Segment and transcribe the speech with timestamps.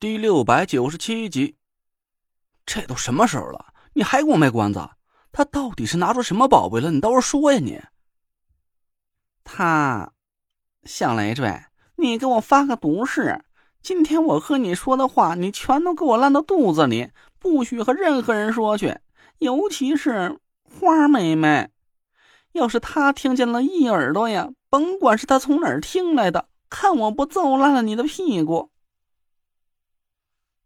[0.00, 1.56] 第六百九十七集，
[2.64, 4.88] 这都什么时候了，你还给我卖关子？
[5.32, 6.92] 他到底是拿出什么宝贝了？
[6.92, 7.58] 你倒是说呀！
[7.58, 7.80] 你，
[9.42, 10.12] 他，
[10.84, 11.64] 小累赘，
[11.96, 13.42] 你给我发个毒誓，
[13.82, 17.10] 今天我和你说的话，你全都给我烂到肚子里，
[17.40, 18.96] 不许和任何人说去，
[19.38, 21.70] 尤其是花妹妹。
[22.52, 28.70] 要是她听见了一耳朵呀，甭管是她从哪儿听来的，看我不揍烂了你的屁股！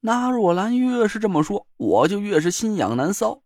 [0.00, 3.40] 那若兰越是这么说，我就越是心痒难搔。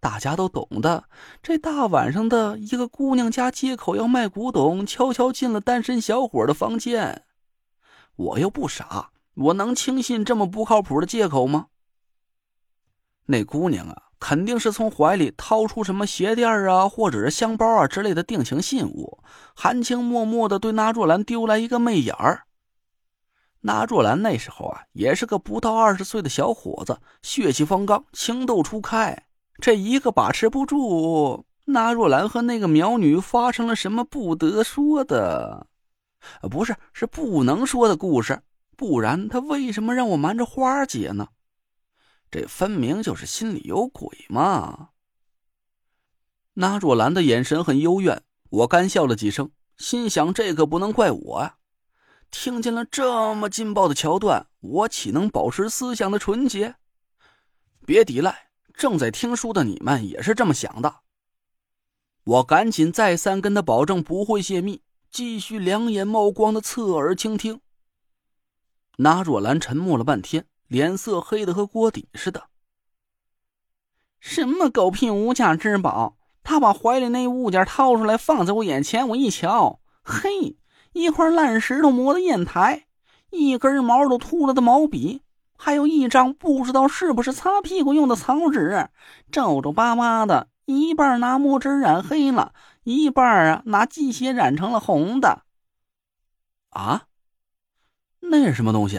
[0.00, 1.04] 大家都懂的，
[1.42, 7.24] 这大晚上的一个姑娘家借口要卖古董，悄悄进了单身小伙的房间。
[8.16, 11.66] 我又不傻，我能轻信这么不靠谱的借口吗？
[13.26, 19.20] 那姑娘啊，肯定是从怀里掏出什么鞋垫啊，或者是香包啊之类的定情信物，
[19.54, 22.45] 含情脉脉的对那若兰丢来一个媚眼儿。
[23.66, 29.26] 那若兰那时候啊，也是个不到二十岁的小伙子，血气方刚，情窦初开。
[29.60, 35.66] 这一个把持不住，那若兰和那个苗女发生了什么不得说的，
[36.48, 38.40] 不是，是不能说的故事。
[38.76, 41.26] 不然他为什么让我瞒着花姐呢？
[42.30, 44.90] 这分明就是心里有鬼嘛！
[46.54, 51.56] 那若兰的眼神很幽怨，我干笑了几声，心想：这可不能怪我啊。
[52.30, 56.76] 听见了这么劲爆的桥段，我岂能保持思想的纯洁？
[57.84, 60.96] 别抵赖，正在听书的你们也是这么想的。
[62.24, 67.60] 我赶紧再三跟他保证不会泄密，继续两眼冒光的侧耳倾听。
[68.96, 72.48] 那若兰沉默了半天，脸色黑的和锅底似的。
[74.18, 76.16] 什么狗屁无价之宝？
[76.42, 80.56] 他把怀里那物件掏出来放在我眼前，我一瞧，嘿！
[80.96, 82.86] 一块烂石头磨的砚台，
[83.28, 85.20] 一根毛都秃了的毛笔，
[85.54, 88.88] 还有一张不知道是不是擦屁股用的草纸，
[89.30, 95.42] 皱皱巴巴的，一半拿墨汁染黑了，一半啊拿鸡血染成了红的。
[96.70, 97.08] 啊，
[98.20, 98.98] 那是什么东西？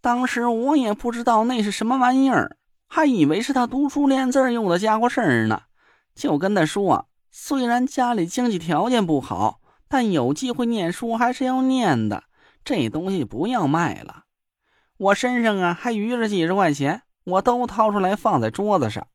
[0.00, 2.56] 当时我也不知道那是什么玩意儿，
[2.88, 5.64] 还以为是他读书练字用的家伙事儿呢，
[6.14, 9.60] 就跟他说，虽然家里经济条件不好。
[9.88, 12.24] 但有机会念书还是要念的，
[12.64, 14.24] 这东西不要卖了。
[14.96, 19.06] 我身上啊还余着几十块钱，我都掏出来放在桌子上，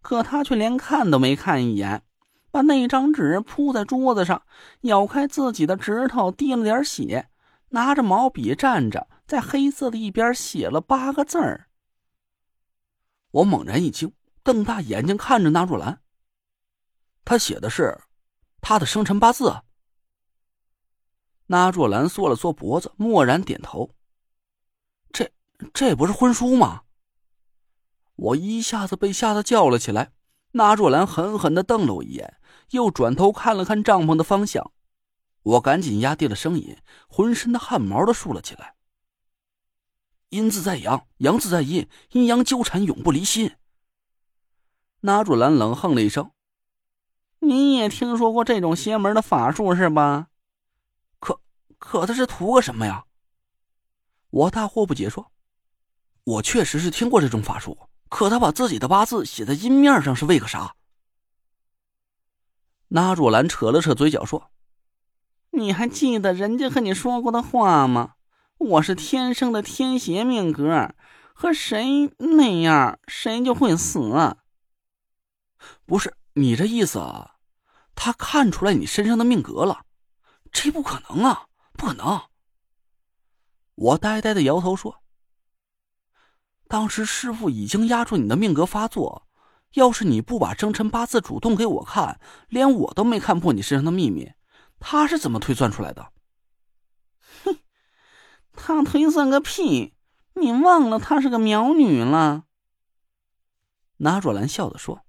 [0.00, 2.02] 可他却连看都没看一眼，
[2.50, 4.42] 把那张纸铺在桌子上，
[4.82, 7.28] 咬开自己的指头，滴了点血，
[7.70, 11.68] 拿着毛笔站着，在黑色的一边写了八个字儿。
[13.30, 14.12] 我猛然一惊，
[14.42, 16.00] 瞪大眼睛看着那若兰，
[17.24, 17.98] 他写的是
[18.60, 19.54] 他的生辰八字。
[21.46, 23.90] 那若兰缩了缩脖子，默然点头。
[25.12, 25.30] 这
[25.72, 26.82] 这不是婚书吗？
[28.16, 30.12] 我一下子被吓得叫了起来。
[30.52, 32.38] 那若兰狠狠的瞪了我一眼，
[32.70, 34.72] 又转头看了看帐篷的方向。
[35.42, 38.74] 我赶紧压低了声音，浑身的汗毛都竖了起来。
[40.30, 43.54] 阴自在阳，阳自在阴，阴阳纠缠，永不离心。
[45.02, 46.32] 那若兰冷哼了一声
[47.38, 50.28] ：“你也听说过这种邪门的法术是吧？”
[51.88, 53.04] 可他是图个什么呀？
[54.30, 55.30] 我大惑不解说
[56.24, 60.74] ：“我确实是听过这种法术，可他把自己的八字写在阴面上是为个啥？”
[62.88, 64.50] 那若兰扯了扯嘴角说
[65.52, 68.14] ：“你还记得人家和你说过的话吗？
[68.58, 70.92] 我是天生的天邪命格，
[71.34, 74.36] 和谁那样谁就会死。
[75.86, 77.36] 不是你这意思啊？
[77.94, 79.84] 他看出来你身上的命格了？
[80.50, 81.46] 这不可能啊！”
[81.76, 82.22] 不可能！
[83.74, 85.02] 我呆呆的摇头说
[86.66, 89.28] ：“当时师傅已经压住你的命格发作，
[89.74, 94.32] 要是你不把生辰八字主动给我看，连我都没看破你身上的秘密，
[94.80, 96.10] 他是怎么推算出来的？”
[97.44, 97.58] 哼，
[98.54, 99.94] 他推算个屁！
[100.34, 102.44] 你忘了她是个苗女了？
[103.98, 105.02] 拿若兰笑着说：“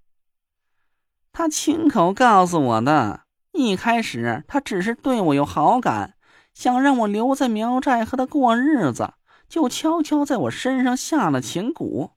[1.31, 6.15] 他亲口告诉我的，一开始他只是对我有好感。”
[6.57, 9.13] 想让我留在苗寨和他过日子，
[9.47, 12.13] 就悄悄在我身上下了情蛊，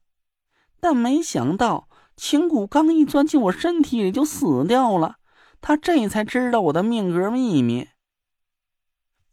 [0.80, 5.16] 但没想到情蛊刚一钻进我身体里就死掉了。
[5.60, 7.88] 他这才知道我的命格秘密。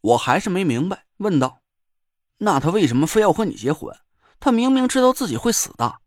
[0.01, 1.59] 我还是没明白，问道
[2.39, 3.95] ：“那他为什么非要和你结婚？
[4.41, 5.99] 他明明知道自己会死的。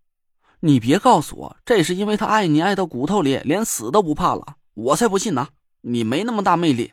[0.61, 4.57] 你别告诉我，这是因为他爱你爱到骨头里，连死都不怕了。
[4.75, 5.49] 我才不信呢！
[5.81, 6.93] 你没那么大魅力。”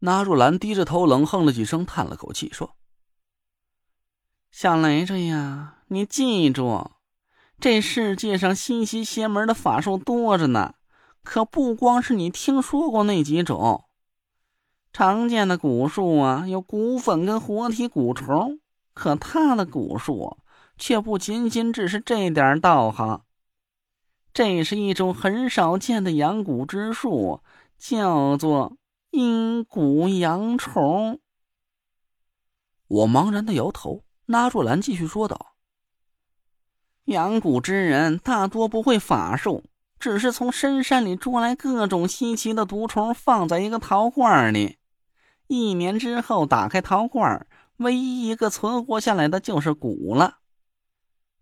[0.00, 2.76] 纳若兰低着头冷哼了几声，叹了口气说
[4.52, 6.90] ：“小雷子呀，你记住，
[7.58, 10.74] 这世界上心邪邪门的法术多着呢，
[11.22, 13.84] 可不光是你听说过那几种。
[14.92, 18.60] 常见的蛊术啊，有蛊粉跟活体蛊虫，
[18.92, 20.36] 可他的蛊术
[20.76, 23.22] 却不仅仅只是这点道行。
[24.34, 27.42] 这是一种很少见的养蛊之术，
[27.78, 28.76] 叫做。”
[29.16, 31.20] 阴蛊阳虫。
[32.86, 34.04] 我茫然的摇头。
[34.26, 35.54] 拉住兰继续说道
[37.06, 39.64] ：“养蛊之人大多不会法术，
[39.98, 44.76] 只是从深山里捉来各种稀奇的毒虫，放在一个陶罐里。
[45.46, 47.46] 一年之后打开陶罐，
[47.78, 50.40] 唯一一个存活下来的就是蛊了。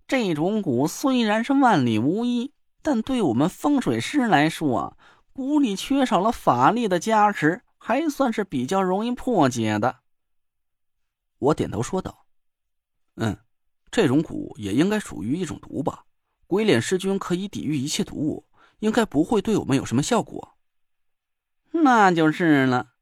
[0.07, 4.97] 这种蛊虽然是万里无一，但对我们风水师来说，
[5.35, 9.99] 蛊里缺少了法力的加持。”还算是比较容易破解的。
[11.37, 12.25] 我点头说道
[13.17, 13.37] ：“嗯，
[13.91, 16.07] 这种蛊也应该属于一种毒吧？
[16.47, 18.47] 鬼脸师君可以抵御一切毒物，
[18.79, 20.57] 应该不会对我们有什么效果。”
[21.73, 22.95] 那就是了。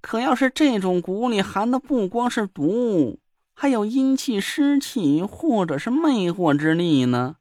[0.00, 3.18] 可要是这种蛊里含的不光是毒，
[3.52, 7.38] 还有阴气、湿气，或者是魅惑之力呢？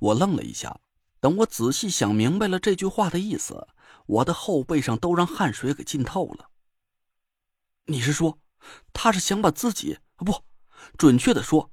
[0.00, 0.80] 我愣了一下，
[1.24, 3.66] 等我仔细想明白了这句话的意思。
[4.04, 6.50] 我的后背上都让汗水给浸透了。
[7.86, 8.38] 你是说，
[8.92, 10.44] 他是想把自己不，
[10.98, 11.70] 准确的说，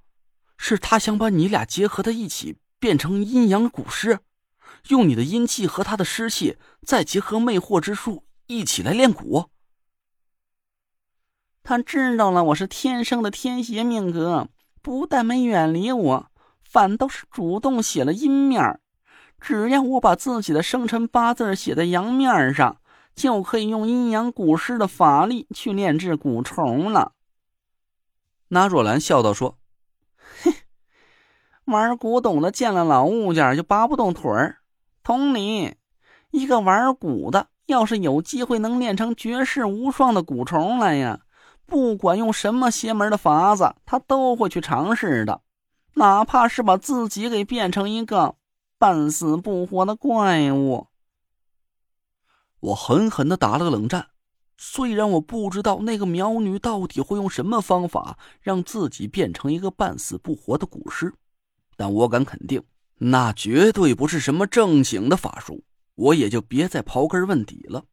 [0.58, 4.20] 是他想把你俩结合在一起，变成阴阳蛊师，
[4.88, 6.58] 用你的阴气和他的湿气，
[6.88, 9.50] 再结合魅惑之术，一起来练蛊。
[11.62, 14.48] 他知道了我是天生的天邪命格，
[14.82, 16.32] 不但没远离我，
[16.64, 18.80] 反倒是主动写了阴面
[19.42, 22.78] 只要我把自己的生辰八字写在阳面上，
[23.16, 27.14] 就可以用阴阳蛊师的法力去炼制蛊虫了。
[28.50, 29.58] 那若兰笑道：“说，
[30.44, 30.54] 嘿，
[31.66, 34.60] 玩古董的见了老物件就拔不动腿儿。
[35.04, 35.76] 同理，
[36.30, 41.22] 一个玩蛊的，要是有机会能炼成绝世无双的蛊虫来呀，
[41.66, 45.42] 不管用什么邪门的法子，他都会去尝试的，
[45.96, 48.36] 哪怕是把自己给变成一个。”
[48.82, 50.88] 半死不活的怪物！
[52.62, 54.08] 我狠狠的打了个冷战。
[54.58, 61.14] 虽然我不知道那个苗女到底会用什么方法让自己变成一个半死不活的蛊师，
[61.78, 62.64] 但我敢肯定，
[62.98, 65.64] 那绝对不是什么正经的法术。
[65.94, 67.84] 我也就别再刨根问底了。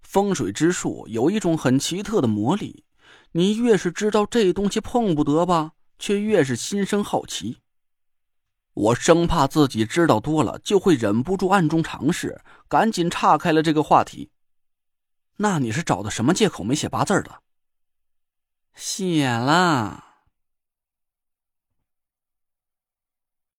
[0.00, 2.84] 风水之术有一种很奇特的魔力，
[3.32, 7.58] 你越是知道这东西碰不得吧，却越是心生好奇。
[8.74, 14.30] 我生怕自己知道多了，就会忍不住暗中尝试，赶紧岔开了这个话题。
[15.36, 17.42] 那你是找的什么借口没写八字的？
[18.74, 20.11] 写了。